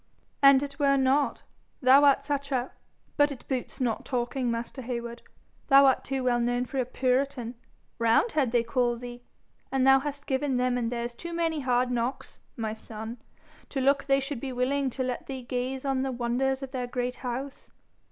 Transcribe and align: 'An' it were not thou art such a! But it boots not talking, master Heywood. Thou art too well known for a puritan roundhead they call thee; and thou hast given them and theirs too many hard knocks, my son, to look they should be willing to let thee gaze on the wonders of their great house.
'An' 0.41 0.63
it 0.63 0.79
were 0.79 0.97
not 0.97 1.43
thou 1.79 2.03
art 2.03 2.23
such 2.23 2.51
a! 2.51 2.71
But 3.17 3.31
it 3.31 3.47
boots 3.47 3.79
not 3.79 4.03
talking, 4.03 4.49
master 4.49 4.81
Heywood. 4.81 5.21
Thou 5.67 5.85
art 5.85 6.03
too 6.03 6.23
well 6.23 6.39
known 6.39 6.65
for 6.65 6.79
a 6.79 6.85
puritan 6.87 7.53
roundhead 7.99 8.51
they 8.51 8.63
call 8.63 8.97
thee; 8.97 9.21
and 9.71 9.85
thou 9.85 9.99
hast 9.99 10.25
given 10.25 10.57
them 10.57 10.75
and 10.75 10.91
theirs 10.91 11.13
too 11.13 11.33
many 11.33 11.59
hard 11.59 11.91
knocks, 11.91 12.39
my 12.57 12.73
son, 12.73 13.17
to 13.69 13.79
look 13.79 14.05
they 14.05 14.19
should 14.19 14.39
be 14.39 14.51
willing 14.51 14.89
to 14.89 15.03
let 15.03 15.27
thee 15.27 15.43
gaze 15.43 15.85
on 15.85 16.01
the 16.01 16.11
wonders 16.11 16.63
of 16.63 16.71
their 16.71 16.87
great 16.87 17.17
house. 17.17 17.69